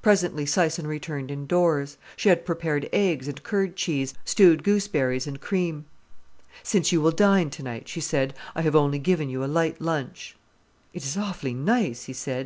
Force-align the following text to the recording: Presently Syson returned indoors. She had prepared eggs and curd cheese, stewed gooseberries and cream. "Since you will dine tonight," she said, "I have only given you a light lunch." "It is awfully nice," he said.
Presently 0.00 0.44
Syson 0.44 0.86
returned 0.86 1.28
indoors. 1.28 1.98
She 2.16 2.28
had 2.28 2.46
prepared 2.46 2.88
eggs 2.92 3.26
and 3.26 3.42
curd 3.42 3.74
cheese, 3.74 4.14
stewed 4.24 4.62
gooseberries 4.62 5.26
and 5.26 5.40
cream. 5.40 5.86
"Since 6.62 6.92
you 6.92 7.00
will 7.00 7.10
dine 7.10 7.50
tonight," 7.50 7.88
she 7.88 8.00
said, 8.00 8.32
"I 8.54 8.62
have 8.62 8.76
only 8.76 9.00
given 9.00 9.28
you 9.28 9.42
a 9.44 9.50
light 9.50 9.80
lunch." 9.80 10.36
"It 10.94 11.02
is 11.04 11.16
awfully 11.16 11.52
nice," 11.52 12.04
he 12.04 12.12
said. 12.12 12.44